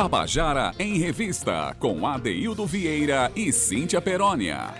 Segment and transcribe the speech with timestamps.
[0.00, 4.72] Tabajara em Revista, com Adeildo Vieira e Cíntia Perónia.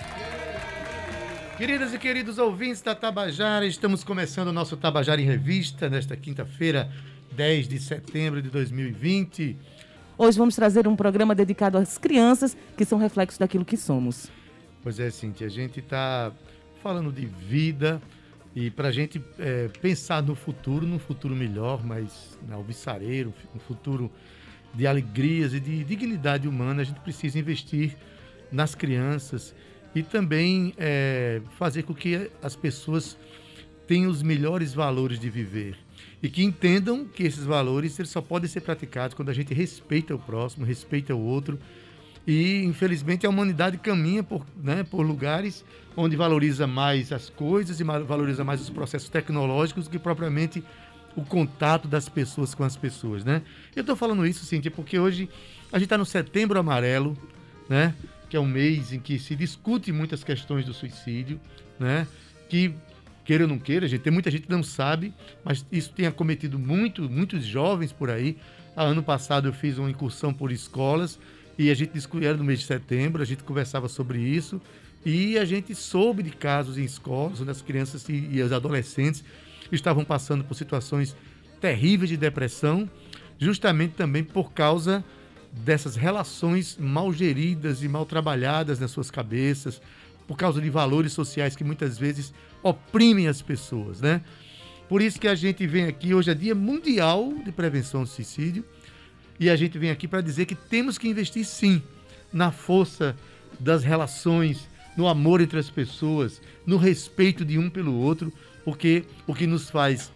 [1.57, 6.89] Queridas e queridos ouvintes da Tabajara, estamos começando o nosso Tabajara em Revista nesta quinta-feira,
[7.33, 9.57] 10 de setembro de 2020.
[10.17, 14.31] Hoje vamos trazer um programa dedicado às crianças, que são reflexos daquilo que somos.
[14.85, 16.31] Pois é, Cíntia, a gente está
[16.81, 18.01] falando de vida
[18.55, 24.13] e para a gente é, pensar no futuro, num futuro melhor, mais alvissareiro, um futuro
[24.75, 27.97] de alegrias e de dignidade humana, a gente precisa investir
[28.51, 29.55] nas crianças
[29.95, 33.17] e também é, fazer com que as pessoas
[33.87, 35.77] tenham os melhores valores de viver
[36.23, 40.15] e que entendam que esses valores eles só podem ser praticados quando a gente respeita
[40.15, 41.59] o próximo, respeita o outro.
[42.27, 45.65] E, infelizmente, a humanidade caminha por, né, por lugares
[45.97, 50.63] onde valoriza mais as coisas e valoriza mais os processos tecnológicos que propriamente
[51.19, 53.43] o contato das pessoas com as pessoas, né?
[53.75, 55.29] Eu estou falando isso, Cintia, porque hoje
[55.73, 57.17] a gente está no Setembro Amarelo,
[57.69, 57.95] né?
[58.29, 61.41] que é um mês em que se discute muitas questões do suicídio,
[61.79, 62.07] né?
[62.49, 62.75] Que
[63.25, 65.13] queira ou não queira, gente, tem muita gente que não sabe,
[65.45, 68.37] mas isso tem acometido muito, muitos jovens por aí.
[68.77, 71.19] Ano passado eu fiz uma incursão por escolas
[71.59, 74.61] e a gente discutia no mês de setembro, a gente conversava sobre isso
[75.05, 79.25] e a gente soube de casos em escolas onde as crianças e, e os adolescentes
[79.77, 81.17] estavam passando por situações
[81.61, 82.89] terríveis de depressão,
[83.39, 85.05] justamente também por causa
[85.53, 89.81] dessas relações mal geridas e mal trabalhadas nas suas cabeças,
[90.27, 94.21] por causa de valores sociais que muitas vezes oprimem as pessoas, né?
[94.89, 98.65] Por isso que a gente vem aqui, hoje é Dia Mundial de Prevenção do Suicídio,
[99.41, 101.83] e a gente vem aqui para dizer que temos que investir sim
[102.33, 103.17] na força
[103.59, 108.33] das relações, no amor entre as pessoas, no respeito de um pelo outro,
[108.69, 110.13] porque o que nos faz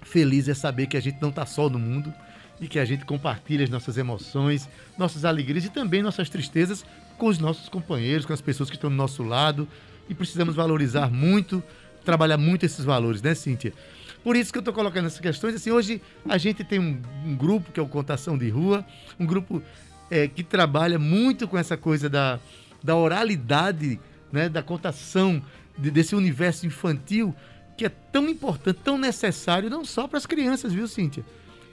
[0.00, 2.10] feliz é saber que a gente não está só no mundo,
[2.58, 6.82] e que a gente compartilhe as nossas emoções, nossas alegrias e também nossas tristezas
[7.18, 9.68] com os nossos companheiros, com as pessoas que estão do nosso lado.
[10.08, 11.62] E precisamos valorizar muito,
[12.06, 13.74] trabalhar muito esses valores, né, Cíntia?
[14.22, 15.54] Por isso que eu estou colocando essas questões.
[15.54, 18.82] Assim, hoje a gente tem um, um grupo que é o Contação de Rua,
[19.20, 19.62] um grupo
[20.10, 22.40] é, que trabalha muito com essa coisa da,
[22.82, 24.00] da oralidade,
[24.32, 25.42] né, da contação
[25.76, 27.34] de, desse universo infantil
[27.76, 31.24] que é tão importante, tão necessário, não só para as crianças, viu, Cíntia?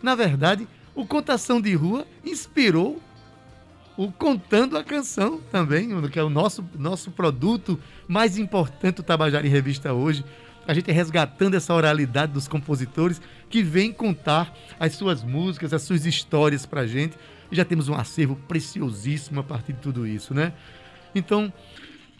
[0.01, 3.01] Na verdade, o Contação de Rua inspirou
[3.95, 9.45] o Contando a Canção também, que é o nosso, nosso produto mais importante do Tabajara
[9.45, 10.25] em Revista hoje.
[10.67, 16.05] A gente resgatando essa oralidade dos compositores que vêm contar as suas músicas, as suas
[16.05, 17.17] histórias pra gente.
[17.51, 20.53] E já temos um acervo preciosíssimo a partir de tudo isso, né?
[21.13, 21.51] Então,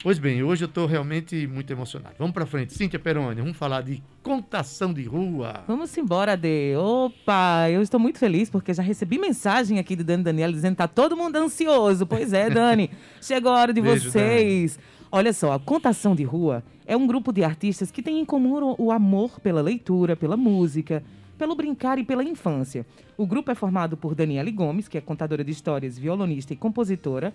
[0.03, 2.15] Pois bem, hoje eu estou realmente muito emocionado.
[2.17, 2.73] Vamos para frente.
[2.73, 5.63] Cíntia Peroni, vamos falar de contação de rua.
[5.67, 6.75] Vamos embora, Dê.
[6.75, 10.79] Opa, eu estou muito feliz porque já recebi mensagem aqui do Dani Daniela dizendo que
[10.79, 12.07] tá todo mundo ansioso.
[12.07, 12.89] Pois é, Dani.
[13.21, 14.75] Chegou a hora de Beijo, vocês.
[14.75, 14.87] Dani.
[15.11, 18.75] Olha só, a Contação de Rua é um grupo de artistas que tem em comum
[18.79, 21.03] o amor pela leitura, pela música,
[21.37, 22.87] pelo brincar e pela infância.
[23.15, 27.31] O grupo é formado por Daniele Gomes, que é contadora de histórias, violonista e compositora,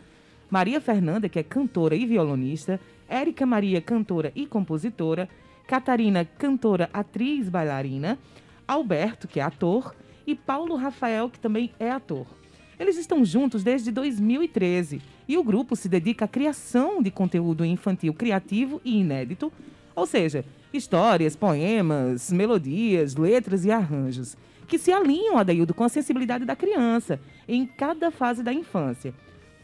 [0.51, 5.29] Maria Fernanda, que é cantora e violonista, Érica Maria, cantora e compositora,
[5.67, 8.17] Catarina, cantora, atriz, bailarina,
[8.69, 12.27] Alberto, que é ator, e Paulo Rafael, que também é ator.
[12.79, 18.15] Eles estão juntos desde 2013 e o grupo se dedica à criação de conteúdo infantil
[18.15, 19.53] criativo e inédito,
[19.95, 24.37] ou seja, histórias, poemas, melodias, letras e arranjos,
[24.69, 27.19] que se alinham, Adaildo, com a sensibilidade da criança
[27.49, 29.13] em cada fase da infância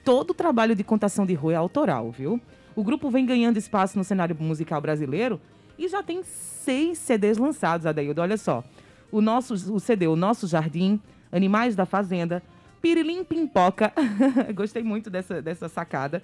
[0.05, 2.41] todo o trabalho de contação de rua é autoral, viu?
[2.75, 5.41] O grupo vem ganhando espaço no cenário musical brasileiro
[5.79, 8.21] e já tem seis CDs lançados, Adaildo.
[8.21, 8.65] Olha só.
[9.11, 12.43] O, nosso, o CD O Nosso Jardim, Animais da Fazenda,
[12.81, 13.93] Pirilim Pimpoca,
[14.55, 16.23] gostei muito dessa, dessa sacada,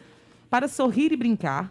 [0.49, 1.71] Para Sorrir e Brincar,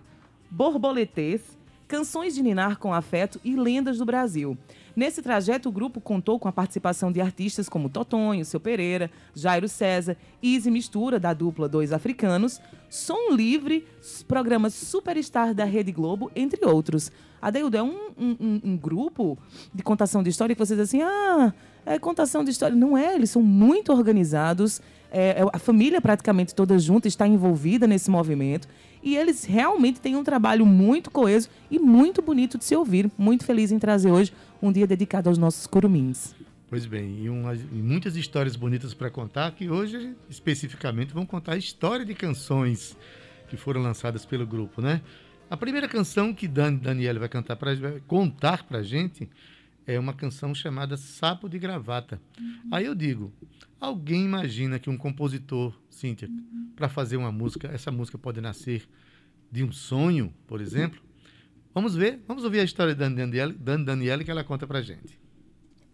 [0.50, 1.57] Borboletês,
[1.88, 4.57] Canções de Ninar com Afeto e Lendas do Brasil.
[4.97, 9.68] Nesse trajeto, o grupo contou com a participação de artistas como Totonho, Seu Pereira, Jairo
[9.68, 13.86] César, Easy Mistura, da dupla Dois Africanos, Som Livre,
[14.27, 17.12] programa Superstar da Rede Globo, entre outros.
[17.39, 19.38] Adeildo, é um, um, um, grupo
[19.72, 21.54] de contação de história que vocês assim, ah,
[21.86, 22.75] é contação de história.
[22.75, 24.81] Não é, eles são muito organizados.
[25.12, 28.68] É, é, a família praticamente toda junta está envolvida nesse movimento.
[29.07, 33.09] E eles realmente têm um trabalho muito coeso e muito bonito de se ouvir.
[33.18, 36.36] Muito feliz em trazer hoje um dia dedicado aos nossos curumins.
[36.69, 41.57] Pois bem, e, e muitas histórias bonitas para contar, que hoje especificamente vão contar a
[41.57, 42.98] história de canções
[43.48, 45.01] que foram lançadas pelo grupo, né?
[45.50, 49.30] A primeira canção que Dan, Daniela vai cantar pra, vai contar para gente
[49.88, 52.19] é uma canção chamada Sapo de Gravata.
[52.69, 53.31] Aí eu digo,
[53.80, 56.30] alguém imagina que um compositor, Cíntia,
[56.76, 58.88] para fazer uma música, essa música pode nascer
[59.52, 61.02] de um sonho, por exemplo?
[61.74, 65.20] Vamos ver, vamos ouvir a história da Dani Daniele, que ela conta pra gente.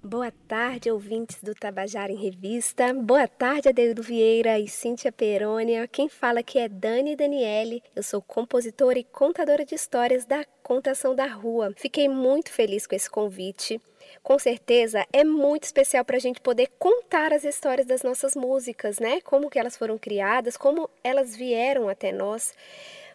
[0.06, 2.94] Boa tarde, ouvintes do Tabajara em Revista.
[2.94, 5.88] Boa tarde, Adeildo Vieira e Cíntia Perônia.
[5.88, 7.82] Quem fala aqui é Dani Daniele.
[7.96, 11.74] Eu sou compositora e contadora de histórias da Contação da Rua.
[11.78, 13.80] Fiquei muito feliz com esse convite.
[14.21, 19.00] Com certeza é muito especial para a gente poder contar as histórias das nossas músicas,
[19.00, 19.21] né?
[19.21, 22.54] Como que elas foram criadas, como elas vieram até nós.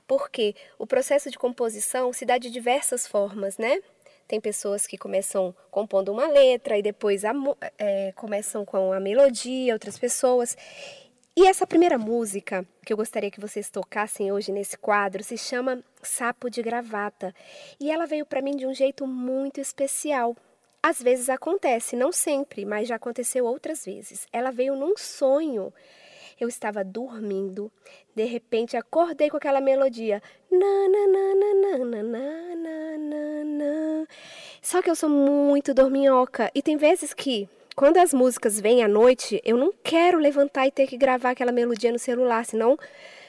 [0.07, 3.81] Porque o processo de composição se dá de diversas formas, né?
[4.27, 7.33] Tem pessoas que começam compondo uma letra e depois a,
[7.79, 10.57] é, começam com a melodia, outras pessoas.
[11.35, 15.83] E essa primeira música que eu gostaria que vocês tocassem hoje nesse quadro se chama
[16.03, 17.33] Sapo de Gravata.
[17.79, 20.37] E ela veio para mim de um jeito muito especial.
[20.89, 24.27] Às vezes acontece, não sempre, mas já aconteceu outras vezes.
[24.33, 25.71] Ela veio num sonho.
[26.41, 27.71] Eu estava dormindo,
[28.17, 30.23] de repente acordei com aquela melodia.
[34.63, 37.47] Só que eu sou muito dorminhoca e tem vezes que
[37.77, 41.53] quando as músicas vêm à noite, eu não quero levantar e ter que gravar aquela
[41.53, 42.79] melodia no celular, senão,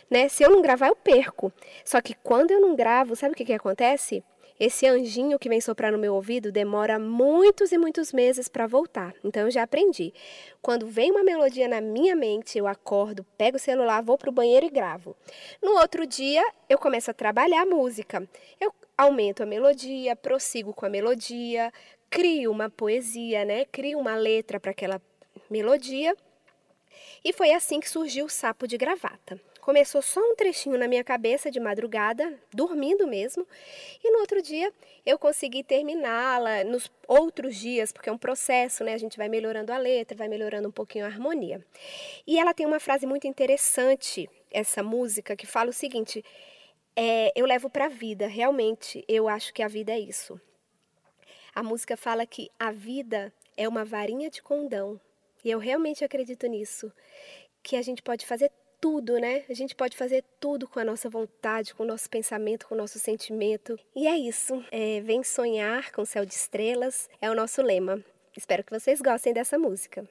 [0.10, 1.52] né, se eu não gravar eu perco.
[1.84, 4.24] Só que quando eu não gravo, sabe o que que acontece?
[4.60, 9.14] Esse anjinho que vem soprar no meu ouvido demora muitos e muitos meses para voltar.
[9.24, 10.14] Então eu já aprendi.
[10.62, 14.34] Quando vem uma melodia na minha mente, eu acordo, pego o celular, vou para o
[14.34, 15.16] banheiro e gravo.
[15.64, 18.28] No outro dia, eu começo a trabalhar a música.
[18.60, 21.72] Eu aumento a melodia, prossigo com a melodia,
[22.10, 23.64] crio uma poesia, né?
[23.64, 25.02] Crio uma letra para aquela
[25.50, 26.14] melodia.
[27.24, 29.40] E foi assim que surgiu o Sapo de Gravata.
[29.69, 33.45] Começou só um trechinho na minha cabeça de madrugada, dormindo mesmo,
[34.04, 34.74] e no outro dia
[35.06, 38.95] eu consegui terminá-la nos outros dias, porque é um processo, né?
[38.95, 41.63] A gente vai melhorando a letra, vai melhorando um pouquinho a harmonia.
[42.25, 46.25] E ela tem uma frase muito interessante, essa música, que fala o seguinte:
[46.95, 50.42] é, eu levo para a vida, realmente, eu acho que a vida é isso.
[51.54, 55.00] A música fala que a vida é uma varinha de condão,
[55.45, 56.92] e eu realmente acredito nisso,
[57.62, 59.44] que a gente pode fazer tudo, né?
[59.50, 62.78] A gente pode fazer tudo com a nossa vontade, com o nosso pensamento, com o
[62.78, 63.78] nosso sentimento.
[63.96, 64.64] E é isso.
[64.72, 68.04] É, vem sonhar com o céu de estrelas é o nosso lema.
[68.36, 70.08] Espero que vocês gostem dessa música.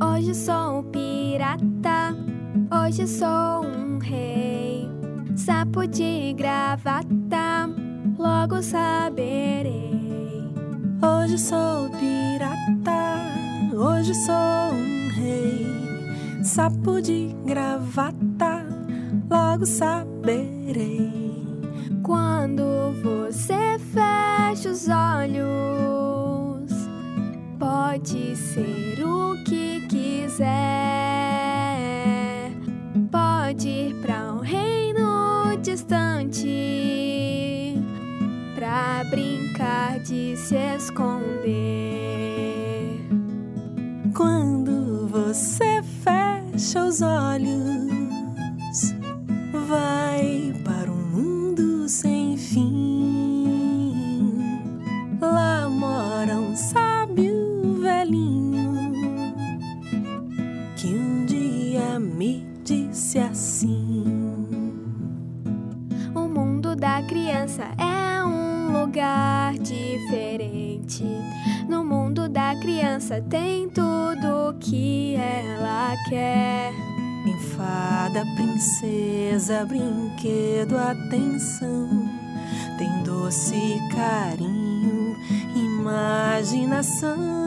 [0.00, 2.14] Hoje sou um pirata,
[2.84, 4.67] hoje sou um rei,
[5.38, 7.70] sapo de gravata
[8.18, 9.88] logo saberei.
[11.00, 13.22] Hoje sou pirata,
[13.72, 18.66] hoje sou um rei, sapo de gravata,
[19.30, 21.12] logo saberei.
[22.02, 26.72] Quando você fecha os olhos,
[27.60, 31.47] pode ser o que quiser,
[40.08, 41.44] de se esconder.
[44.16, 47.97] Quando você fecha os olhos,
[79.66, 81.88] brinquedo, atenção.
[82.76, 85.16] Tem doce carinho,
[85.54, 87.37] imaginação.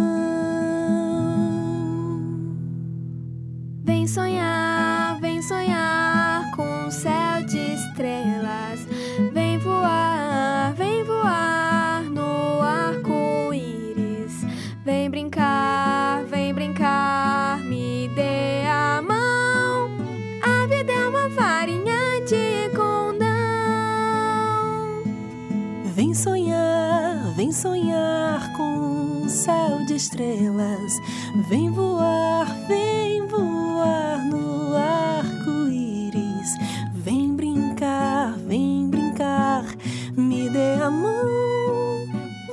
[40.92, 42.08] Mão,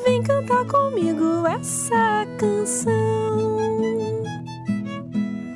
[0.04, 3.58] vem cantar comigo essa canção.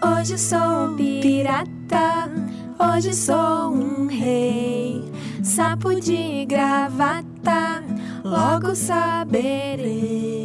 [0.05, 2.31] Hoje sou pirata,
[2.79, 5.03] hoje sou um rei.
[5.43, 7.83] Sapo de gravata,
[8.25, 10.43] logo saberei.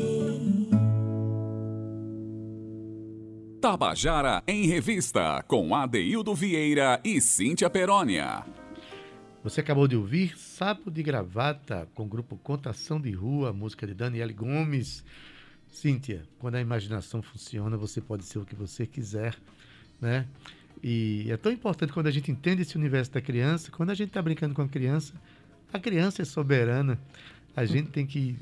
[3.61, 8.45] Tabajara em Revista, com Adeildo Vieira e Cíntia Perónia.
[9.47, 13.93] Você acabou de ouvir Sapo de Gravata, com o grupo Contação de Rua, música de
[13.93, 15.05] Daniele Gomes.
[15.69, 19.37] Cíntia, quando a imaginação funciona, você pode ser o que você quiser,
[20.01, 20.27] né?
[20.83, 24.09] E é tão importante quando a gente entende esse universo da criança, quando a gente
[24.09, 25.13] está brincando com a criança,
[25.71, 26.99] a criança é soberana,
[27.55, 28.35] a gente tem que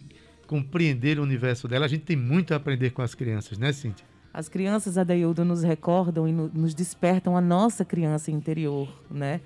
[0.47, 4.07] compreender o universo dela, a gente tem muito a aprender com as crianças, né, Cíntia?
[4.33, 9.39] As crianças, Adeildo, nos recordam e no, nos despertam a nossa criança interior, né?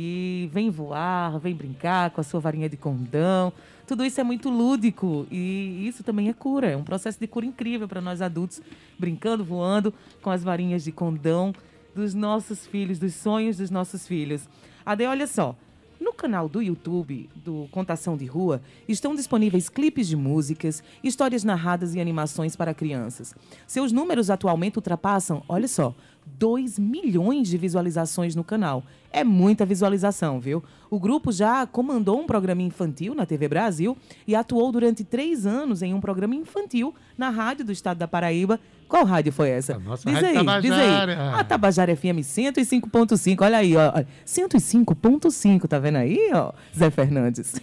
[0.00, 3.52] E vem voar, vem brincar com a sua varinha de condão.
[3.84, 7.44] Tudo isso é muito lúdico e isso também é cura, é um processo de cura
[7.44, 8.62] incrível para nós adultos,
[8.96, 11.52] brincando, voando com as varinhas de condão
[11.96, 14.48] dos nossos filhos, dos sonhos dos nossos filhos.
[14.86, 15.56] Ade, olha só,
[16.00, 21.96] no canal do YouTube do Contação de Rua estão disponíveis clipes de músicas, histórias narradas
[21.96, 23.34] e animações para crianças.
[23.66, 25.92] Seus números atualmente ultrapassam, olha só,
[26.38, 28.84] 2 milhões de visualizações no canal.
[29.10, 30.62] É muita visualização, viu?
[30.90, 35.82] O grupo já comandou um programa infantil na TV Brasil e atuou durante três anos
[35.82, 38.60] em um programa infantil na rádio do estado da Paraíba.
[38.86, 39.76] Qual rádio foi essa?
[39.76, 40.62] A nossa diz rádio aí, Tabajara.
[40.62, 41.40] diz aí.
[41.40, 43.42] A Tabajara FM 105.5.
[43.42, 43.92] Olha aí, ó.
[44.26, 47.54] 105.5, tá vendo aí, ó, Zé Fernandes?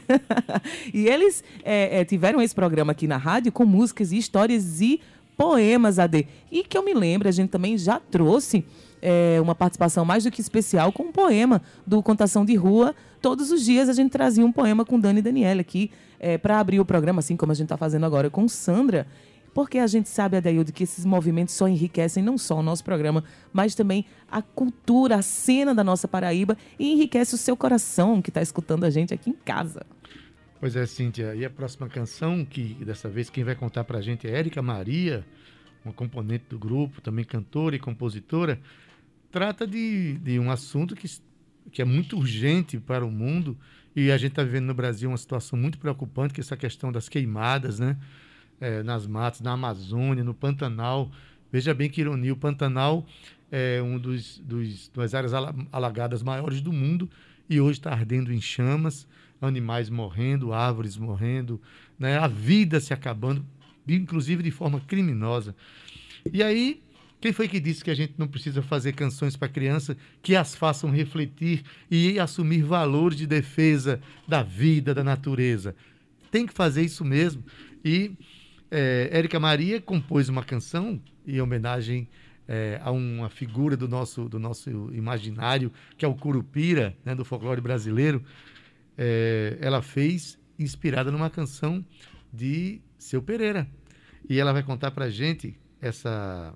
[0.94, 5.02] e eles é, é, tiveram esse programa aqui na rádio com músicas e histórias e
[5.38, 6.28] poemas, AD.
[6.52, 8.66] E que eu me lembro, a gente também já trouxe
[9.02, 12.96] é, uma participação mais do que especial com um poema do Contação de Rua.
[13.22, 16.60] Todos os dias a gente trazia um poema com Dani e Daniela aqui é, para
[16.60, 19.08] abrir o programa, assim como a gente está fazendo agora com Sandra.
[19.54, 23.24] Porque a gente sabe, Adaildo, que esses movimentos só enriquecem não só o nosso programa,
[23.54, 28.30] mas também a cultura, a cena da nossa Paraíba e enriquece o seu coração que
[28.30, 29.86] está escutando a gente aqui em casa.
[30.66, 31.36] Pois é, Cíntia.
[31.36, 35.24] E a próxima canção, que dessa vez quem vai contar pra gente é Érica Maria,
[35.86, 38.60] uma componente do grupo, também cantora e compositora,
[39.32, 41.08] trata de, de um assunto que,
[41.72, 43.56] que é muito urgente para o mundo
[43.96, 46.92] e a gente está vivendo no Brasil uma situação muito preocupante, que é essa questão
[46.92, 47.96] das queimadas, né?
[48.60, 51.12] É, nas matas, na Amazônia, no Pantanal.
[51.52, 53.06] Veja bem que ironia, o Pantanal
[53.52, 55.32] é um dos, dos das áreas
[55.72, 57.08] alagadas maiores do mundo
[57.48, 59.08] e hoje está ardendo em chamas
[59.46, 61.62] animais morrendo, árvores morrendo,
[61.98, 62.18] né?
[62.18, 63.46] a vida se acabando,
[63.88, 65.56] inclusive de forma criminosa.
[66.32, 66.82] E aí,
[67.22, 70.56] quem foi que disse que a gente não precisa fazer canções para criança que as
[70.56, 75.76] façam refletir e assumir valores de defesa da vida, da natureza?
[76.30, 77.44] Tem que fazer isso mesmo.
[77.84, 78.12] E
[78.70, 82.08] é, Érica Maria compôs uma canção em homenagem
[82.48, 87.26] é, a uma figura do nosso, do nosso imaginário, que é o Curupira, né, do
[87.26, 88.24] folclore brasileiro,
[88.98, 91.84] é, ela fez inspirada numa canção
[92.32, 93.68] de Seu Pereira.
[94.28, 96.54] E ela vai contar para gente essa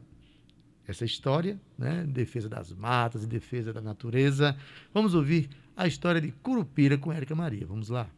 [0.87, 2.03] essa história, né?
[2.07, 4.57] Defesa das matas e defesa da natureza.
[4.91, 7.65] Vamos ouvir a história de Curupira com Érica Maria.
[7.67, 8.09] Vamos lá.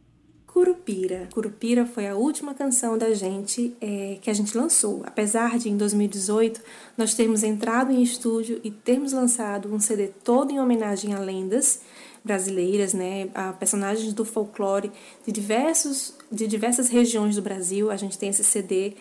[0.46, 1.28] Curupira.
[1.32, 5.02] Curupira foi a última canção da gente é, que a gente lançou.
[5.04, 6.60] Apesar de em 2018
[6.96, 11.82] nós termos entrado em estúdio e termos lançado um CD todo em homenagem a lendas,
[12.24, 14.92] brasileiras, né, a personagens do folclore
[15.26, 17.90] de diversos de diversas regiões do Brasil.
[17.90, 18.94] A gente tem esse CD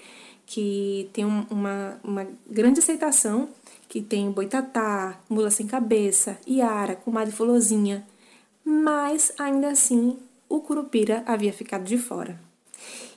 [0.45, 3.49] que tem uma, uma grande aceitação,
[3.87, 8.05] que tem Boitatá, Mula Sem Cabeça, Iara, Comadre Fulozinha,
[8.63, 10.17] mas ainda assim
[10.49, 12.37] o Curupira havia ficado de fora.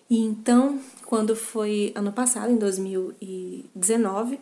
[0.08, 4.40] E então, quando foi ano passado, em 2019, é, é,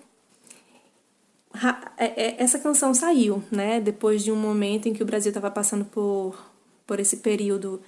[2.38, 3.80] essa canção saiu, né?
[3.80, 6.36] Depois de um momento em que o Brasil estava passando por,
[6.86, 7.80] por esse período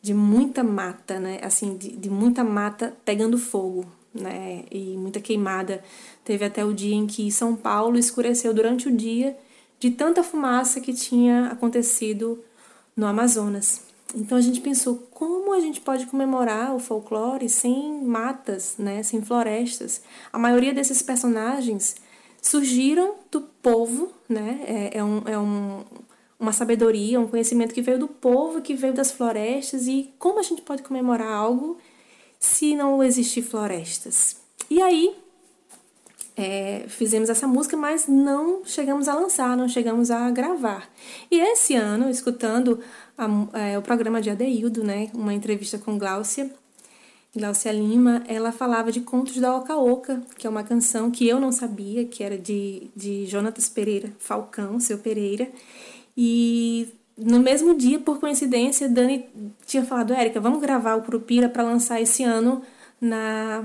[0.00, 1.38] de muita mata, né?
[1.42, 4.64] Assim, de, de muita mata pegando fogo, né?
[4.70, 5.82] E muita queimada.
[6.24, 9.36] Teve até o dia em que São Paulo escureceu durante o dia
[9.78, 12.42] de tanta fumaça que tinha acontecido
[12.96, 13.82] no Amazonas.
[14.14, 19.02] Então a gente pensou como a gente pode comemorar o folclore sem matas, né?
[19.02, 20.02] Sem florestas.
[20.32, 21.96] A maioria desses personagens
[22.42, 24.60] surgiram do povo, né?
[24.66, 25.84] É, é, um, é um,
[26.38, 29.86] uma sabedoria, um conhecimento que veio do povo, que veio das florestas.
[29.86, 31.78] E como a gente pode comemorar algo
[32.40, 34.36] se não existir florestas?
[34.68, 35.16] E aí
[36.36, 40.90] é, fizemos essa música, mas não chegamos a lançar, não chegamos a gravar.
[41.30, 42.80] E esse ano, escutando
[43.16, 43.26] a,
[43.58, 46.50] é, o programa de Adeildo, né, uma entrevista com Gláucia,
[47.34, 51.40] Glaucia Lima, ela falava de Contos da Oca Oca, que é uma canção que eu
[51.40, 55.50] não sabia, que era de, de Jonatas Pereira Falcão, seu Pereira.
[56.14, 59.30] E no mesmo dia, por coincidência, Dani
[59.64, 62.60] tinha falado, Érica, vamos gravar o Curupira para lançar esse ano
[63.00, 63.64] na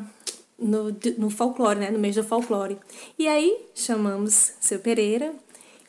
[0.57, 2.77] no, no folclore, né, no mês do folclore.
[3.19, 5.33] E aí chamamos seu Pereira,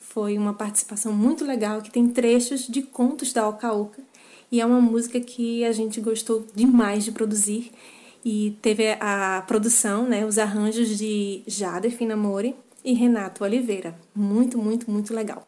[0.00, 4.02] foi uma participação muito legal que tem trechos de contos da Oca Oca
[4.50, 7.71] e é uma música que a gente gostou demais de produzir
[8.25, 13.99] e teve a produção, né, os arranjos de Jade Finamore e Renato Oliveira.
[14.14, 15.47] Muito, muito, muito legal.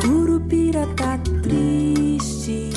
[0.00, 2.70] Curupira tá triste,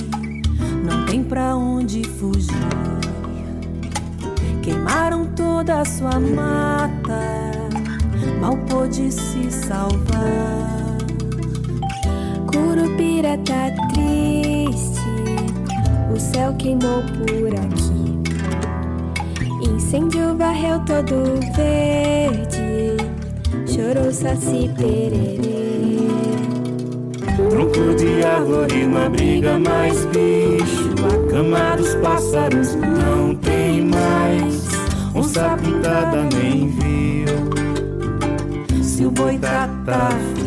[0.84, 2.65] não tem pra onde fugir.
[5.06, 7.52] Queimaram toda a sua mata,
[8.42, 10.98] mal pôde se salvar.
[12.52, 15.00] Curupira tá triste,
[16.12, 18.18] o céu queimou por aqui.
[19.70, 22.98] Incêndio varreu todo verde,
[23.68, 26.00] chorou saci pererê.
[27.52, 30.96] Tronco de árvore não abriga mais bicho.
[31.06, 34.75] A cama dos pássaros não tem mais.
[35.16, 38.84] Onça pintada nem viu.
[38.84, 40.45] Se o boitatá fugiu.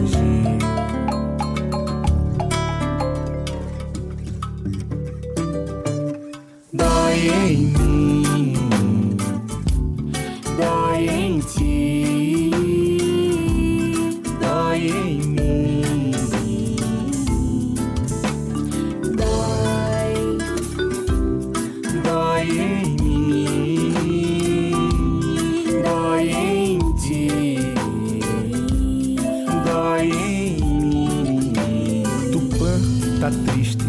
[33.21, 33.85] Tá triste,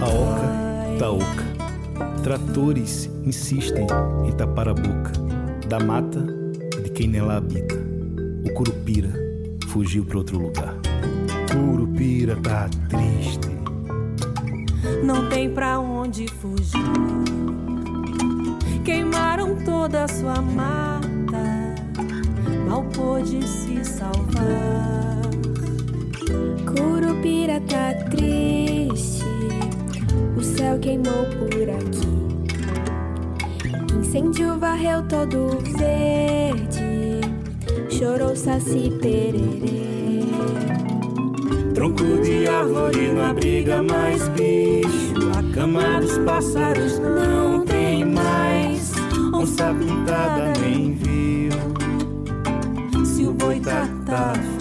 [0.00, 2.22] a oca tá oca.
[2.22, 3.86] Tratores insistem
[4.26, 5.12] em tapar a boca
[5.68, 6.20] da mata
[6.82, 7.74] de quem nela habita.
[8.44, 9.10] O curupira
[9.68, 10.74] fugiu para outro lugar.
[11.50, 13.48] Curupira tá triste.
[15.02, 16.78] não tem pra onde fugir.
[18.84, 21.74] Queimaram toda a sua mata,
[22.68, 25.22] mal pôde se salvar.
[26.66, 28.63] Curupira tá triste,
[30.64, 32.08] céu queimou por aqui.
[33.98, 37.20] Incêndio varreu todo verde,
[37.90, 40.24] chorou saci pererê.
[41.74, 45.14] Tronco de árvore não abriga mais bicho.
[45.38, 48.92] A cama dos pássaros não tem mais.
[49.34, 51.52] Onça pintada nem viu.
[53.04, 54.53] Se o boitatá fugiu.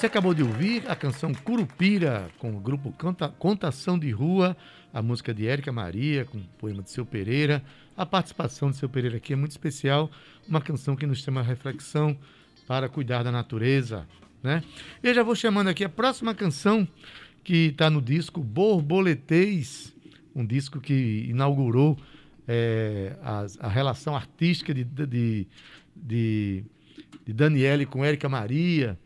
[0.00, 4.56] Você acabou de ouvir a canção Curupira, com o grupo Canta- Contação de Rua,
[4.94, 7.62] a música de Érica Maria, com o poema de Seu Pereira.
[7.94, 10.10] A participação de Seu Pereira aqui é muito especial,
[10.48, 12.16] uma canção que nos chama a reflexão
[12.66, 14.08] para cuidar da natureza.
[14.42, 14.64] Né?
[15.02, 16.88] Eu já vou chamando aqui a próxima canção
[17.44, 19.94] que está no disco Borboletês,
[20.34, 21.98] um disco que inaugurou
[22.48, 25.46] eh, as- a, relação artística de, de,
[25.94, 26.64] de,
[27.26, 28.98] de Daniele com Érica Maria.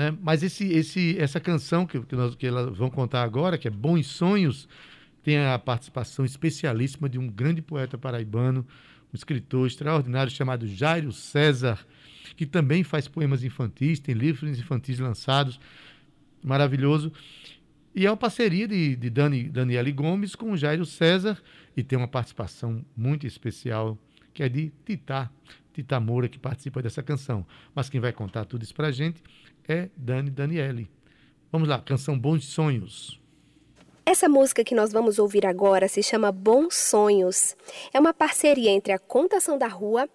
[0.00, 0.16] Né?
[0.22, 3.70] Mas esse, esse, essa canção que, que, nós, que elas vão contar agora, que é
[3.70, 4.66] Bons Sonhos,
[5.22, 8.66] tem a participação especialíssima de um grande poeta paraibano,
[9.12, 11.78] um escritor extraordinário chamado Jairo César,
[12.34, 15.60] que também faz poemas infantis, tem livros infantis lançados,
[16.42, 17.12] maravilhoso.
[17.94, 21.36] E é uma parceria de, de Dani, Daniele Gomes com Jairo César,
[21.76, 23.98] e tem uma participação muito especial,
[24.32, 25.30] que é de Titá,
[25.74, 27.44] Tita Moura, que participa dessa canção.
[27.74, 29.22] Mas quem vai contar tudo isso pra gente
[29.70, 30.90] é Dani Daniele.
[31.52, 33.20] Vamos lá, canção Bons Sonhos.
[34.04, 37.56] Essa música que nós vamos ouvir agora se chama Bons Sonhos.
[37.94, 40.08] É uma parceria entre a Contação da Rua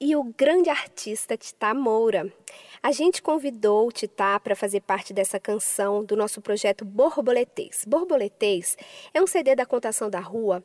[0.00, 2.32] e o grande artista Tita Moura.
[2.80, 7.84] A gente convidou o Tita para fazer parte dessa canção do nosso projeto Borboletês.
[7.86, 8.78] Borboletês
[9.12, 10.62] é um CD da Contação da Rua,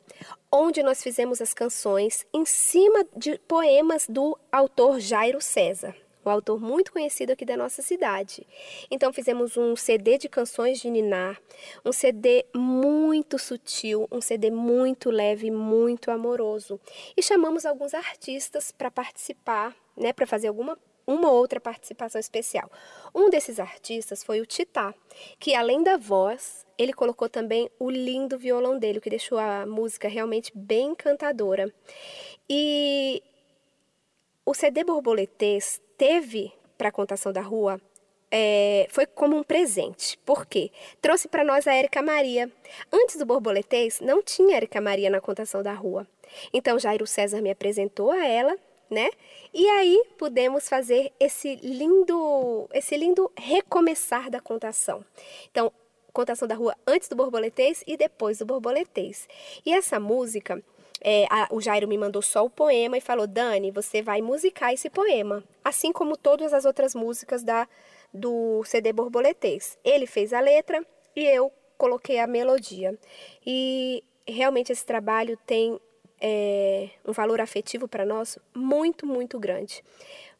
[0.50, 5.94] onde nós fizemos as canções em cima de poemas do autor Jairo César
[6.28, 8.46] um autor muito conhecido aqui da nossa cidade.
[8.90, 11.40] Então fizemos um CD de canções de Ninar,
[11.84, 16.80] um CD muito sutil, um CD muito leve, muito amoroso.
[17.16, 22.70] E chamamos alguns artistas para participar, né, para fazer alguma uma outra participação especial.
[23.14, 24.92] Um desses artistas foi o Titá,
[25.38, 30.08] que além da voz, ele colocou também o lindo violão dele, que deixou a música
[30.08, 31.72] realmente bem encantadora.
[32.50, 33.22] E
[34.44, 37.80] o CD Borboletês teve para a contação da rua
[38.30, 40.18] é, foi como um presente.
[40.24, 40.70] Por quê?
[41.00, 42.50] Trouxe para nós a Érica Maria.
[42.92, 46.06] Antes do Borboletês, não tinha Érica Maria na contação da rua.
[46.52, 48.56] Então, Jairo César me apresentou a ela,
[48.90, 49.08] né?
[49.54, 55.04] E aí pudemos fazer esse lindo, esse lindo recomeçar da contação.
[55.50, 55.72] Então,
[56.12, 59.28] contação da rua antes do Borboletês e depois do Borboletês.
[59.64, 60.62] E essa música
[61.00, 64.72] é, a, o Jairo me mandou só o poema e falou: Dani, você vai musicar
[64.72, 67.68] esse poema, assim como todas as outras músicas da,
[68.12, 69.78] do CD Borboletês.
[69.84, 72.98] Ele fez a letra e eu coloquei a melodia.
[73.44, 75.78] E realmente esse trabalho tem
[76.20, 79.82] é, um valor afetivo para nós muito, muito grande.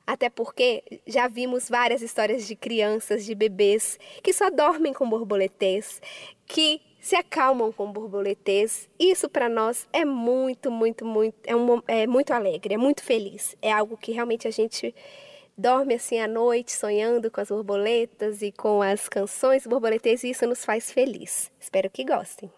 [0.07, 6.01] Até porque já vimos várias histórias de crianças, de bebês que só dormem com borboletês,
[6.47, 8.88] que se acalmam com borboletês.
[8.99, 13.57] Isso para nós é muito, muito, muito, é, um, é muito alegre, é muito feliz.
[13.62, 14.92] É algo que realmente a gente
[15.57, 20.49] dorme assim à noite sonhando com as borboletas e com as canções borboletês e isso
[20.49, 21.53] nos faz feliz.
[21.61, 22.51] Espero que gostem.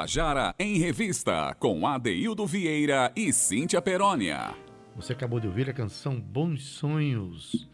[0.00, 4.54] Tabajara em Revista, com Adeildo Vieira e Cíntia Perónia.
[4.96, 7.68] Você acabou de ouvir a canção Bons Sonhos,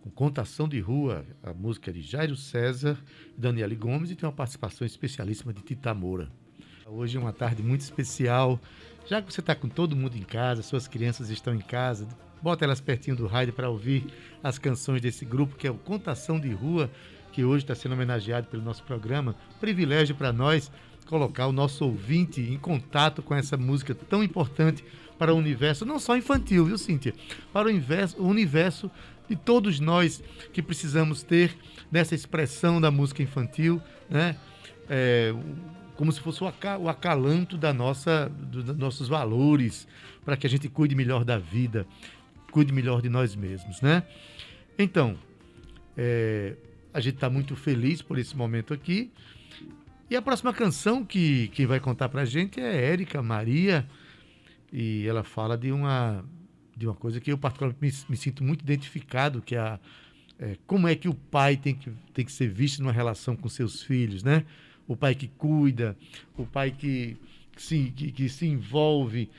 [0.00, 2.96] com contação de rua, a música de Jairo César
[3.36, 6.30] e Daniele Gomes, e tem uma participação especialíssima de Tita Moura.
[6.86, 8.60] Hoje é uma tarde muito especial.
[9.04, 12.06] Já que você está com todo mundo em casa, suas crianças estão em casa,
[12.40, 14.06] bota elas pertinho do rádio para ouvir
[14.40, 16.88] as canções desse grupo que é o Contação de Rua,
[17.32, 19.34] que hoje está sendo homenageado pelo nosso programa.
[19.58, 20.70] Privilégio para nós
[21.12, 24.82] colocar o nosso ouvinte em contato com essa música tão importante
[25.18, 27.12] para o universo, não só infantil, viu, Cíntia?
[27.52, 28.90] Para o universo, o universo
[29.28, 31.54] de todos nós que precisamos ter
[31.90, 34.38] dessa expressão da música infantil, né?
[34.88, 35.34] É,
[35.96, 39.86] como se fosse o acalanto da nossa, dos nossos valores,
[40.24, 41.86] para que a gente cuide melhor da vida,
[42.50, 44.02] cuide melhor de nós mesmos, né?
[44.78, 45.18] Então,
[45.94, 46.56] é,
[46.94, 49.12] a gente está muito feliz por esse momento aqui.
[50.12, 53.88] E a próxima canção que, que vai contar pra gente é Érica Maria.
[54.70, 56.22] E ela fala de uma,
[56.76, 59.80] de uma coisa que eu particularmente me, me sinto muito identificado, que é, a,
[60.38, 63.48] é como é que o pai tem que, tem que ser visto numa relação com
[63.48, 64.44] seus filhos, né?
[64.86, 65.96] O pai que cuida,
[66.36, 67.16] o pai que,
[67.56, 69.30] que se, que, que se envolve,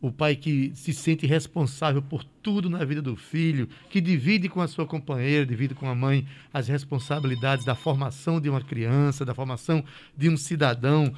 [0.00, 4.60] o pai que se sente responsável por tudo na vida do filho, que divide com
[4.60, 9.34] a sua companheira, divide com a mãe as responsabilidades da formação de uma criança, da
[9.34, 9.84] formação
[10.16, 11.12] de um cidadão.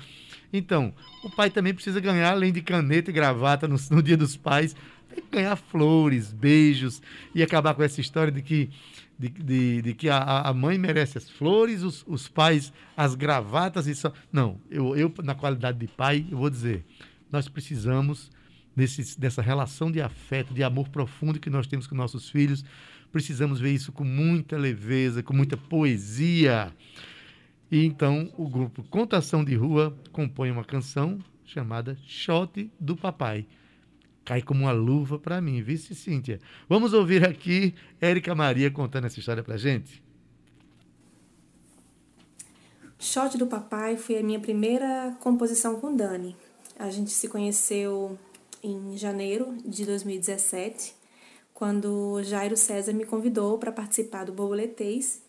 [0.52, 4.36] Então, o pai também precisa ganhar, além de caneta e gravata no, no Dia dos
[4.36, 4.74] Pais,
[5.08, 7.02] tem que ganhar flores, beijos
[7.34, 8.70] e acabar com essa história de que,
[9.18, 13.86] de, de, de que a, a, mãe merece as flores, os, os pais as gravatas
[13.86, 14.12] e só.
[14.32, 16.84] Não, eu, eu, na qualidade de pai, eu vou dizer,
[17.30, 18.30] nós precisamos
[18.78, 22.64] desse, dessa relação de afeto, de amor profundo que nós temos com nossos filhos.
[23.10, 26.72] Precisamos ver isso com muita leveza, com muita poesia.
[27.70, 33.46] E então o grupo Contação de Rua compõe uma canção chamada Shot do Papai.
[34.24, 36.38] Cai como uma luva para mim, vice Cíntia.
[36.68, 40.02] Vamos ouvir aqui Érica Maria contando essa história para gente.
[42.98, 46.36] Shot do Papai foi a minha primeira composição com Dani.
[46.78, 48.18] A gente se conheceu
[48.62, 50.94] em janeiro de 2017,
[51.54, 55.20] quando Jairo César me convidou para participar do Borboletês,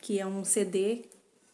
[0.00, 1.04] que é um CD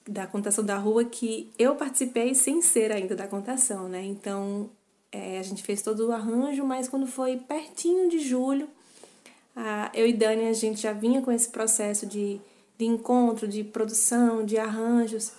[0.06, 4.02] da contação da rua que eu participei sem ser ainda da contação, né?
[4.02, 4.70] Então
[5.12, 8.68] é, a gente fez todo o arranjo, mas quando foi pertinho de julho,
[9.54, 12.40] a, eu e Dani a gente já vinha com esse processo de,
[12.78, 15.32] de encontro, de produção, de arranjos,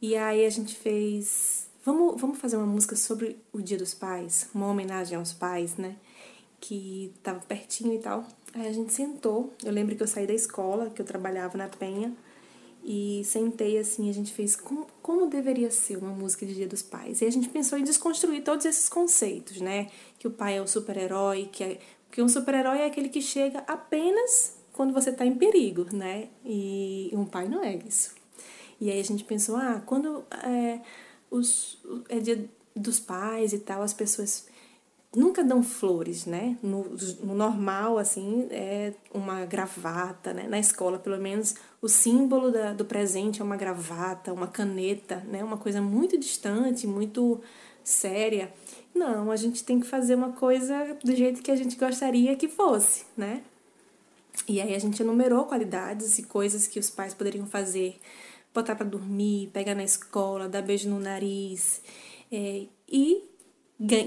[0.00, 4.48] e aí a gente fez Vamos, vamos fazer uma música sobre o Dia dos Pais,
[4.54, 5.96] uma homenagem aos pais, né?
[6.60, 8.24] Que tava pertinho e tal.
[8.54, 9.52] Aí a gente sentou.
[9.64, 12.12] Eu lembro que eu saí da escola, que eu trabalhava na Penha,
[12.84, 14.08] e sentei assim.
[14.08, 17.20] A gente fez como, como deveria ser uma música de Dia dos Pais.
[17.20, 19.90] E a gente pensou em desconstruir todos esses conceitos, né?
[20.20, 21.80] Que o pai é o super-herói, que, é,
[22.12, 26.28] que um super-herói é aquele que chega apenas quando você está em perigo, né?
[26.44, 28.14] E um pai não é isso.
[28.80, 30.24] E aí a gente pensou, ah, quando.
[30.44, 30.78] É,
[31.32, 34.46] os, é dia dos pais e tal, as pessoas
[35.14, 36.56] nunca dão flores, né?
[36.62, 36.84] No,
[37.22, 40.46] no, normal, assim, é uma gravata, né?
[40.48, 45.42] Na escola, pelo menos, o símbolo da, do presente é uma gravata, uma caneta, né?
[45.42, 47.40] Uma coisa muito distante, muito
[47.84, 48.52] séria.
[48.94, 52.48] Não, a gente tem que fazer uma coisa do jeito que a gente gostaria que
[52.48, 53.42] fosse, né?
[54.48, 58.00] E aí a gente enumerou qualidades e coisas que os pais poderiam fazer
[58.54, 61.82] botar para dormir, pegar na escola, dar beijo no nariz.
[62.30, 63.24] É, e,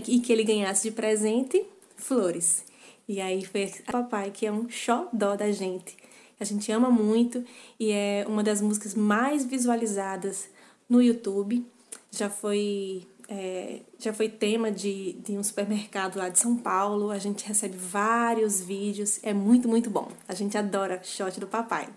[0.07, 2.63] e que ele ganhasse de presente flores.
[3.07, 5.95] E aí foi a papai, que é um xodó da gente.
[6.39, 7.43] A gente ama muito
[7.79, 10.49] e é uma das músicas mais visualizadas
[10.89, 11.65] no YouTube.
[12.11, 17.11] Já foi é, já foi tema de, de um supermercado lá de São Paulo.
[17.11, 19.19] A gente recebe vários vídeos.
[19.23, 20.09] É muito, muito bom.
[20.27, 21.87] A gente adora shot do papai.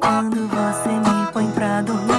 [0.00, 2.09] Quando você me põe pra dormir.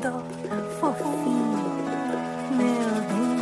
[0.00, 1.54] For fofinho,
[2.50, 3.33] meu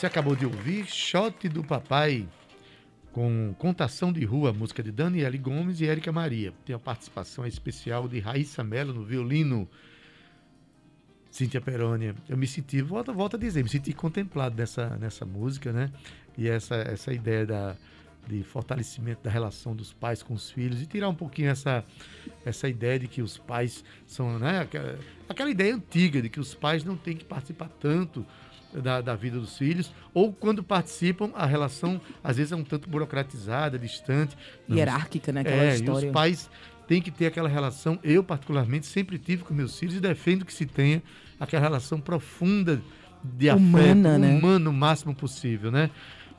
[0.00, 2.26] Você acabou de ouvir Shot do Papai,
[3.12, 6.54] com Contação de Rua, música de Daniele Gomes e Érica Maria.
[6.64, 9.68] Tem a participação especial de Raíssa Mello no violino.
[11.30, 15.70] Cíntia Perônia, eu me senti, volta, volta a dizer, me senti contemplado nessa, nessa música,
[15.70, 15.92] né?
[16.34, 17.76] E essa, essa ideia da,
[18.26, 21.84] de fortalecimento da relação dos pais com os filhos e tirar um pouquinho essa,
[22.42, 24.60] essa ideia de que os pais são, né?
[24.60, 28.24] Aquela, aquela ideia antiga de que os pais não têm que participar tanto
[28.74, 32.88] da, da vida dos filhos, ou quando participam, a relação às vezes é um tanto
[32.88, 34.36] burocratizada, distante.
[34.70, 35.40] Hierárquica, né?
[35.40, 36.06] Aquela é, história.
[36.06, 36.50] E os pais
[36.86, 40.52] têm que ter aquela relação, eu particularmente sempre tive com meus filhos e defendo que
[40.52, 41.02] se tenha
[41.38, 42.82] aquela relação profunda
[43.22, 44.38] de Humana, afeto, né?
[44.38, 45.90] humano o máximo possível, né?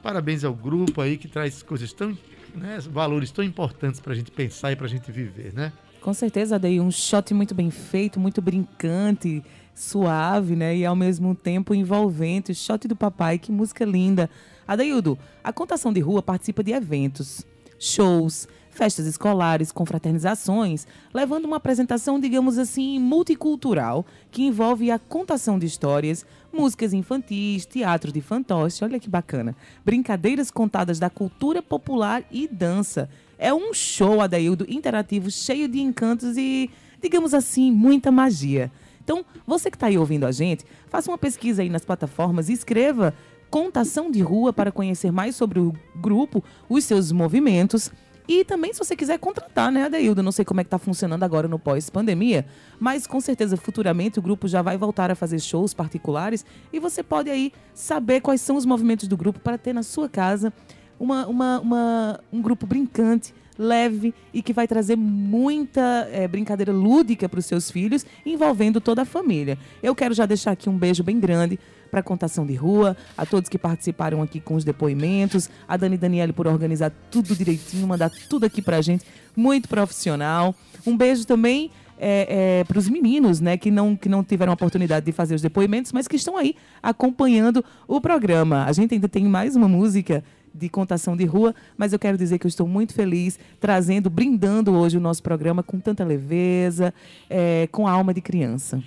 [0.04, 2.18] Parabéns ao grupo aí que traz coisas tão,
[2.56, 5.72] né, valores tão importantes para a gente pensar e para a gente viver, né?
[6.02, 10.76] Com certeza, dei um shot muito bem feito, muito brincante, suave, né?
[10.76, 12.54] E ao mesmo tempo envolvente.
[12.54, 14.30] Shot do papai, que música linda.
[14.68, 17.46] Adaildo, a Contação de Rua participa de eventos,
[17.78, 25.66] shows, festas escolares, confraternizações, levando uma apresentação, digamos assim, multicultural, que envolve a contação de
[25.66, 29.56] histórias, músicas infantis, teatro de fantoche, olha que bacana,
[29.86, 33.10] brincadeiras contadas da cultura popular e dança.
[33.38, 36.70] É um show, Adaildo, interativo, cheio de encantos e,
[37.02, 38.72] digamos assim, muita magia.
[39.12, 42.54] Então, você que está aí ouvindo a gente, faça uma pesquisa aí nas plataformas e
[42.54, 43.14] escreva
[43.50, 47.92] Contação de Rua para conhecer mais sobre o grupo, os seus movimentos.
[48.26, 50.24] E também, se você quiser contratar, né, Adeildo?
[50.24, 52.46] Não sei como é que tá funcionando agora no pós-pandemia,
[52.80, 57.04] mas com certeza futuramente o grupo já vai voltar a fazer shows particulares e você
[57.04, 60.54] pode aí saber quais são os movimentos do grupo para ter na sua casa
[60.98, 67.28] uma, uma, uma, um grupo brincante, leve e que vai trazer muita é, brincadeira lúdica
[67.28, 69.58] para os seus filhos, envolvendo toda a família.
[69.82, 73.26] Eu quero já deixar aqui um beijo bem grande para a contação de rua, a
[73.26, 78.10] todos que participaram aqui com os depoimentos, a Dani Daniele por organizar tudo direitinho, mandar
[78.30, 80.56] tudo aqui para a gente, muito profissional.
[80.88, 84.56] Um beijo também é, é, para os meninos, né, que não, que não tiveram a
[84.56, 88.66] oportunidade de fazer os depoimentos, mas que estão aí acompanhando o programa.
[88.66, 90.24] A gente ainda tem mais uma música
[90.54, 94.74] de contação de rua, mas eu quero dizer que eu estou muito feliz trazendo, brindando
[94.74, 96.94] hoje o nosso programa com tanta leveza,
[97.30, 98.84] é, com a alma de criança.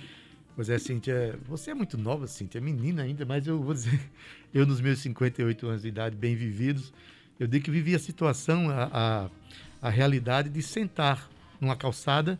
[0.55, 3.99] Pois é, Cíntia, você é muito nova, Cíntia, é menina ainda, mas eu vou dizer,
[4.53, 6.93] eu nos meus 58 anos de idade, bem vividos,
[7.39, 9.29] eu digo que vivi a situação, a, a,
[9.81, 12.39] a realidade de sentar numa calçada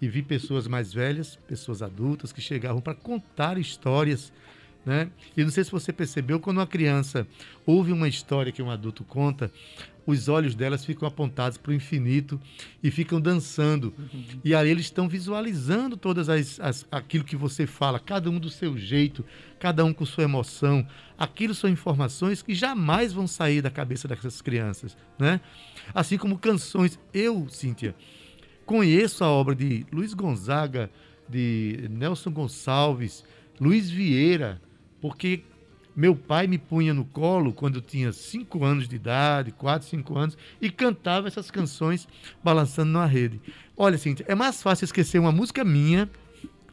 [0.00, 4.32] e vi pessoas mais velhas, pessoas adultas que chegavam para contar histórias
[4.86, 5.10] né?
[5.36, 7.26] E não sei se você percebeu, quando uma criança
[7.66, 9.50] ouve uma história que um adulto conta,
[10.06, 12.40] os olhos delas ficam apontados para o infinito
[12.80, 13.92] e ficam dançando.
[13.98, 14.24] Uhum.
[14.44, 18.48] E aí eles estão visualizando todas as, as, aquilo que você fala, cada um do
[18.48, 19.24] seu jeito,
[19.58, 20.86] cada um com sua emoção.
[21.18, 25.40] Aquilo são informações que jamais vão sair da cabeça dessas crianças, né?
[25.92, 26.96] Assim como canções.
[27.12, 27.92] Eu, Cíntia,
[28.64, 30.88] conheço a obra de Luiz Gonzaga,
[31.28, 33.24] de Nelson Gonçalves,
[33.60, 34.60] Luiz Vieira,
[35.00, 35.42] porque
[35.96, 40.18] meu pai me punha no colo quando eu tinha 5 anos de idade, 4, 5
[40.18, 42.06] anos, e cantava essas canções
[42.44, 43.40] balançando na rede.
[43.74, 46.08] Olha, assim, é mais fácil esquecer uma música minha,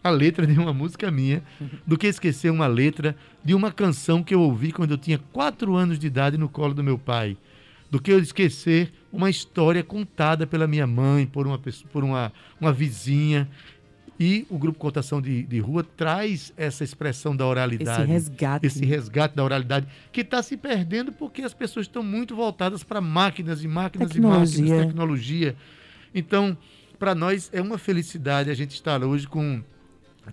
[0.03, 1.41] a letra de uma música minha,
[1.87, 5.73] do que esquecer uma letra de uma canção que eu ouvi quando eu tinha 4
[5.73, 7.37] anos de idade no colo do meu pai.
[7.89, 12.33] Do que eu esquecer uma história contada pela minha mãe, por uma, pessoa, por uma,
[12.59, 13.47] uma vizinha.
[14.23, 18.03] E o Grupo Cotação de, de Rua traz essa expressão da oralidade.
[18.03, 18.65] Esse resgate.
[18.65, 23.01] Esse resgate da oralidade, que está se perdendo porque as pessoas estão muito voltadas para
[23.01, 24.59] máquinas e máquinas tecnologia.
[24.59, 25.55] e máquinas, tecnologia.
[26.15, 26.57] Então,
[26.97, 29.61] para nós é uma felicidade a gente estar hoje com,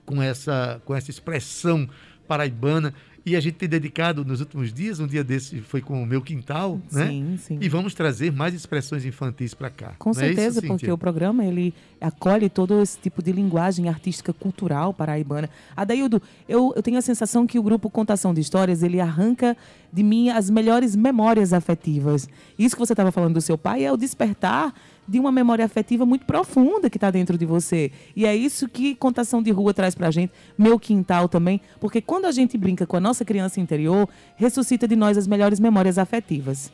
[0.07, 1.89] com, essa, com essa expressão
[2.29, 2.95] paraibana
[3.25, 6.23] e a gente tem dedicado nos últimos dias, um dia desse foi com o meu
[6.23, 7.09] quintal, né?
[7.09, 7.59] Sim, sim.
[7.61, 9.93] E vamos trazer mais expressões infantis para cá.
[9.99, 14.33] Com certeza, é isso, porque o programa ele acolhe todo esse tipo de linguagem artística
[14.33, 15.51] cultural paraibana.
[15.77, 19.57] Adaildo, eu, eu tenho a sensação que o grupo Contação de Histórias, ele arranca
[19.93, 22.29] de mim as melhores memórias afetivas.
[22.59, 24.73] Isso que você estava falando do seu pai é o despertar
[25.11, 27.91] de uma memória afetiva muito profunda que está dentro de você.
[28.15, 32.01] E é isso que Contação de Rua traz para a gente, meu quintal também, porque
[32.01, 35.99] quando a gente brinca com a nossa criança interior, ressuscita de nós as melhores memórias
[35.99, 36.73] afetivas.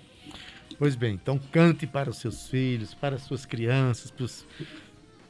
[0.78, 4.44] Pois bem, então cante para os seus filhos, para as suas crianças, pros...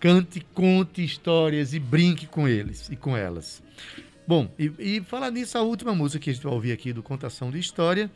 [0.01, 3.63] cante, conte histórias e brinque com eles e com elas.
[4.27, 7.05] Bom, e, e falar nisso, a última música que a gente vai ouvir aqui do
[7.05, 8.11] Contação de História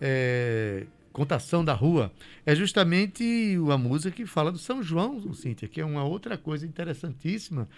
[0.00, 2.12] é Contação da Rua,
[2.44, 6.66] é justamente a música que fala do São João, Cíntia, que é uma outra coisa
[6.66, 7.68] interessantíssima.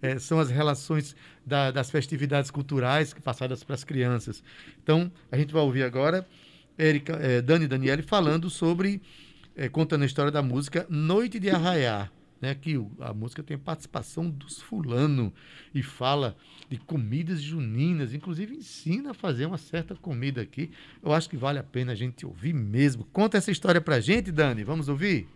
[0.00, 4.42] É, são as relações da, das festividades culturais passadas para as crianças.
[4.82, 6.26] Então, a gente vai ouvir agora
[6.78, 9.00] Erika, é, Dani Daniele falando sobre,
[9.56, 12.10] é, contando a história da música Noite de Arraiar
[12.44, 15.32] né, que a música tem participação dos fulano
[15.74, 16.36] e fala
[16.68, 20.70] de comidas juninas, inclusive ensina a fazer uma certa comida aqui.
[21.02, 23.04] Eu acho que vale a pena a gente ouvir mesmo.
[23.14, 24.62] Conta essa história pra gente, Dani.
[24.62, 25.26] Vamos ouvir?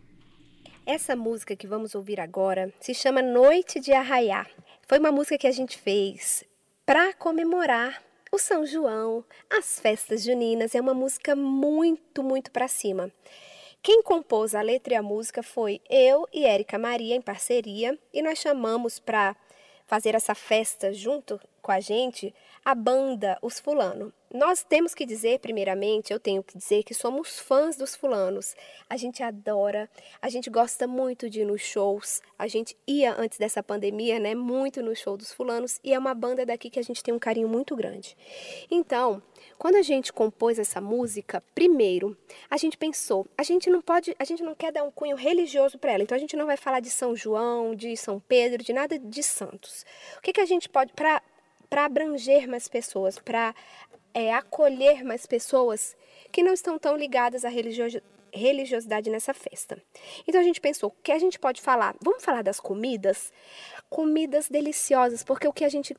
[0.85, 4.47] Essa música que vamos ouvir agora se chama Noite de Arraiá.
[4.87, 6.45] Foi uma música que a gente fez
[6.85, 10.75] para comemorar o São João, as festas juninas.
[10.75, 13.11] É uma música muito, muito para cima.
[13.83, 18.21] Quem compôs a letra e a música foi eu e Érica Maria, em parceria, e
[18.21, 19.37] nós chamamos para
[19.87, 24.13] fazer essa festa junto com a gente a banda Os Fulano.
[24.33, 28.55] Nós temos que dizer, primeiramente, eu tenho que dizer que somos fãs dos fulanos.
[28.91, 29.89] A gente adora,
[30.21, 32.21] a gente gosta muito de ir nos shows.
[32.39, 36.13] A gente ia antes dessa pandemia, né, muito no show dos fulanos e é uma
[36.13, 38.15] banda daqui que a gente tem um carinho muito grande.
[38.71, 39.23] Então,
[39.59, 42.17] quando a gente compôs essa música, primeiro,
[42.49, 45.79] a gente pensou, a gente não pode, a gente não quer dar um cunho religioso
[45.79, 46.03] para ela.
[46.03, 49.23] Então a gente não vai falar de São João, de São Pedro, de nada de
[49.23, 49.85] santos.
[50.17, 51.21] O que que a gente pode para
[51.69, 53.55] para abranger mais pessoas, para
[54.15, 55.97] é, acolher mais pessoas
[56.33, 57.51] que não estão tão ligadas à
[58.33, 59.81] religiosidade nessa festa.
[60.27, 61.95] Então a gente pensou, o que a gente pode falar?
[62.03, 63.33] Vamos falar das comidas?
[63.91, 65.97] Comidas deliciosas, porque o que a gente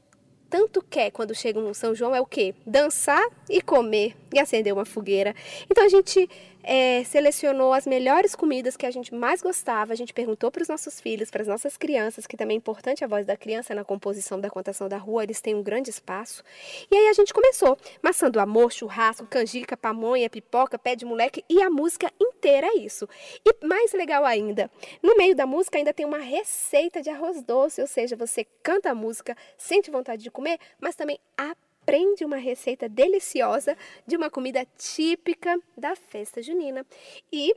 [0.50, 2.56] tanto quer quando chega um São João é o quê?
[2.66, 5.36] Dançar e comer e acender uma fogueira.
[5.70, 6.30] Então a gente
[6.64, 9.94] é, selecionou as melhores comidas que a gente mais gostava.
[9.94, 13.04] A gente perguntou para os nossos filhos, para as nossas crianças, que também é importante
[13.04, 16.44] a voz da criança na composição da contação da rua, eles têm um grande espaço.
[16.92, 21.44] E aí a gente começou, maçã do amor, churrasco, canjica, pamonha, pipoca, pé de moleque
[21.50, 23.08] e a música inteira é isso.
[23.46, 24.70] E mais legal ainda,
[25.02, 28.92] no meio da música ainda tem uma receita de arroz doce, ou seja, você canta
[28.92, 33.76] a música, sente vontade de comer, mas também aprende aprende uma receita deliciosa
[34.06, 36.86] de uma comida típica da festa junina.
[37.34, 37.52] E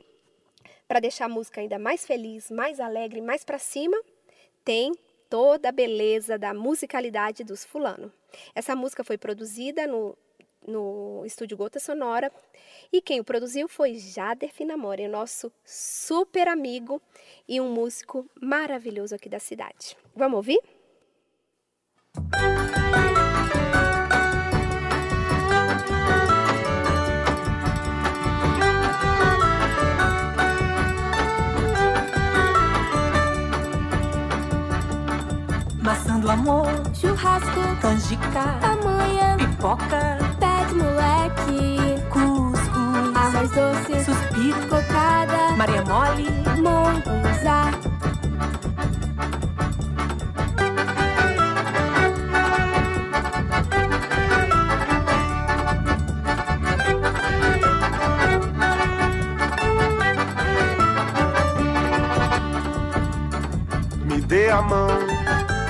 [0.87, 3.95] para deixar a música ainda mais feliz, mais alegre, mais para cima,
[4.65, 4.91] tem
[5.29, 8.11] toda a beleza da musicalidade dos fulano.
[8.55, 10.17] Essa música foi produzida no,
[10.65, 12.31] no estúdio Gota Sonora
[12.91, 16.99] e quem o produziu foi Jader Finamore, nosso super amigo
[17.47, 19.95] e um músico maravilhoso aqui da cidade.
[20.15, 20.59] Vamos ouvir?
[22.15, 22.82] Música
[36.33, 40.22] amor, churrasco, canjica, pamonha, pipoca,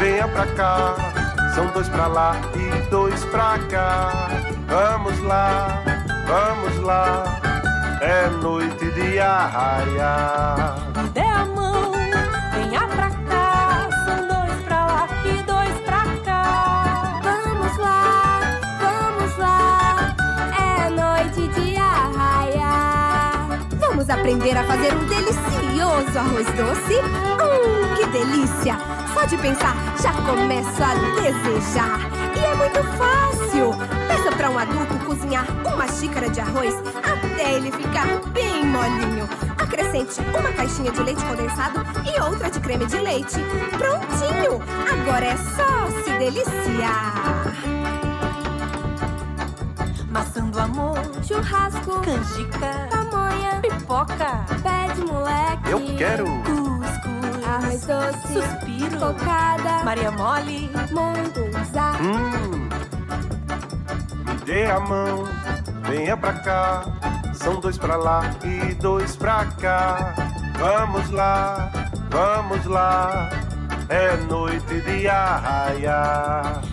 [0.03, 0.95] venha pra cá.
[1.55, 4.27] São dois pra lá e dois pra cá.
[4.67, 5.81] Vamos lá,
[6.27, 7.23] vamos lá.
[8.01, 10.75] É noite de arraiar.
[11.13, 11.93] Dê a mão,
[12.53, 13.87] venha pra cá.
[14.05, 17.21] São dois pra lá e dois pra cá.
[17.23, 18.41] Vamos lá,
[18.81, 20.15] vamos lá.
[20.59, 23.59] É noite de arraiar.
[23.79, 26.99] Vamos aprender a fazer um delicioso arroz doce?
[26.99, 29.02] Hum, que delícia!
[29.13, 31.99] Só de pensar, já começo a desejar.
[32.35, 33.71] E é muito fácil.
[34.07, 39.29] Peça para um adulto cozinhar uma xícara de arroz até ele ficar bem molinho.
[39.57, 43.37] Acrescente uma caixinha de leite condensado e outra de creme de leite.
[43.77, 44.61] Prontinho!
[44.91, 47.53] Agora é só se deliciar.
[50.09, 55.71] Maçã do amor, churrasco, canjica, pamonha, pipoca, pé de moleque.
[55.71, 56.52] Eu quero
[57.73, 61.97] arroz doce, suspiro, cocada, Maria mole, mongunzá.
[62.01, 62.69] Hum.
[64.25, 65.23] Me dê a mão,
[65.87, 66.83] venha pra cá.
[67.33, 70.13] São dois pra lá e dois pra cá.
[70.57, 71.71] Vamos lá,
[72.09, 73.29] vamos lá.
[73.89, 76.72] É noite de arraiar.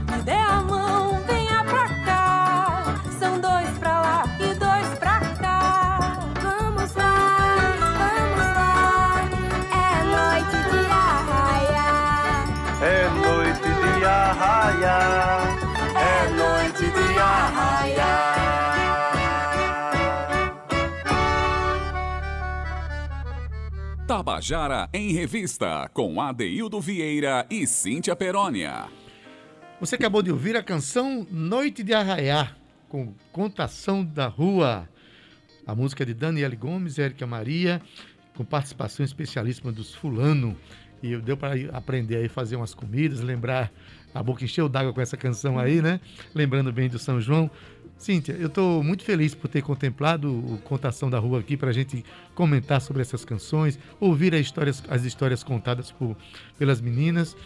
[24.11, 28.89] Tabajara em Revista, com Adeildo Vieira e Cíntia Perónia.
[29.79, 32.57] Você acabou de ouvir a canção Noite de Arraiar,
[32.89, 34.89] com Contação da Rua.
[35.65, 37.81] A música é de Daniele Gomes Érica Maria,
[38.37, 40.57] com participação especialíssima dos Fulano.
[41.01, 43.71] E deu para aprender aí fazer umas comidas, lembrar.
[44.13, 46.01] A boca encheu d'água com essa canção aí, né?
[46.35, 47.49] Lembrando bem do São João.
[48.01, 51.73] Cíntia, eu estou muito feliz por ter contemplado o Contação da Rua aqui para a
[51.73, 52.03] gente
[52.35, 56.17] comentar sobre essas canções, ouvir as histórias, as histórias contadas por,
[56.59, 57.37] pelas meninas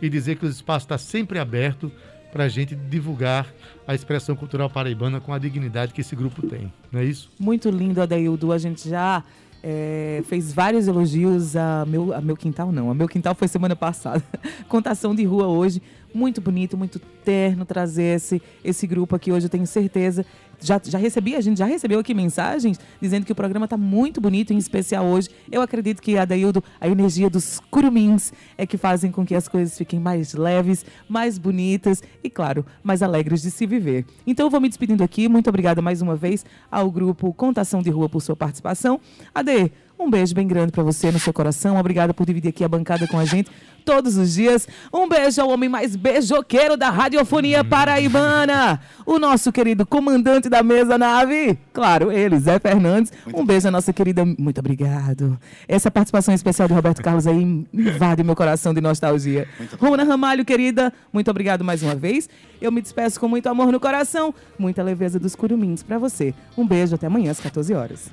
[0.00, 1.92] e dizer que o espaço está sempre aberto
[2.32, 3.46] para a gente divulgar
[3.86, 7.30] a expressão cultural paraibana com a dignidade que esse grupo tem, não é isso?
[7.38, 8.50] Muito lindo, Adaildo.
[8.50, 9.22] A gente já
[9.62, 12.90] é, fez vários elogios a meu, a meu quintal, não.
[12.90, 14.24] A meu quintal foi semana passada.
[14.68, 15.82] Contação de rua hoje.
[16.18, 19.46] Muito bonito, muito terno trazer esse, esse grupo aqui hoje.
[19.46, 20.26] Eu tenho certeza.
[20.60, 24.20] Já, já recebi, a gente já recebeu aqui mensagens dizendo que o programa está muito
[24.20, 25.28] bonito, em especial hoje.
[25.48, 29.78] Eu acredito que, Adaildo, a energia dos curumins é que fazem com que as coisas
[29.78, 34.04] fiquem mais leves, mais bonitas e, claro, mais alegres de se viver.
[34.26, 35.28] Então, eu vou me despedindo aqui.
[35.28, 39.00] Muito obrigada mais uma vez ao grupo Contação de Rua por sua participação.
[39.32, 41.76] Ade, Um beijo bem grande para você no seu coração.
[41.76, 43.50] Obrigada por dividir aqui a bancada com a gente
[43.88, 44.68] todos os dias.
[44.92, 50.98] Um beijo ao homem mais beijoqueiro da radiofonia paraibana, o nosso querido comandante da mesa
[50.98, 53.10] nave, claro, ele, Zé Fernandes.
[53.32, 55.40] um beijo à nossa querida, muito obrigado.
[55.66, 59.48] Essa participação especial de Roberto Carlos aí invade meu coração de nostalgia.
[59.80, 62.28] Rona Ramalho, querida, muito obrigado mais uma vez.
[62.60, 66.34] Eu me despeço com muito amor no coração, muita leveza dos curumins para você.
[66.58, 68.10] Um beijo, até amanhã às 14 horas.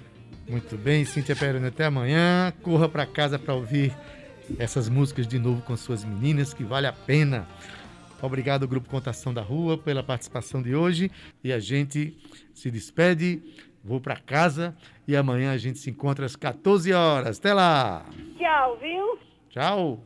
[0.47, 2.53] Muito bem, Cíntia Peroni, até amanhã.
[2.61, 3.91] Corra para casa para ouvir
[4.57, 7.47] essas músicas de novo com suas meninas, que vale a pena.
[8.21, 11.11] Obrigado, Grupo Contação da Rua, pela participação de hoje.
[11.43, 12.17] E a gente
[12.53, 13.41] se despede.
[13.83, 14.75] Vou para casa
[15.07, 17.37] e amanhã a gente se encontra às 14 horas.
[17.37, 18.05] Até lá!
[18.37, 19.19] Tchau, viu?
[19.49, 20.05] Tchau!